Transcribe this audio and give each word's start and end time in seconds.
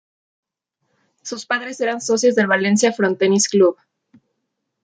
Sus 1.21 1.45
padres 1.45 1.79
eran 1.79 2.01
socios 2.01 2.33
del 2.33 2.47
Valencia 2.47 2.91
frontenis 2.91 3.47
club. 3.47 3.77